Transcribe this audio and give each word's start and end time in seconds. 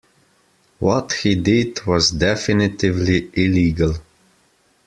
What 0.79 1.13
he 1.13 1.35
did 1.35 1.85
was 1.85 2.09
definitively 2.09 3.29
illegal. 3.35 3.97